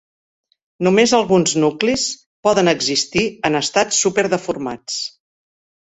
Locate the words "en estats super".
3.51-4.29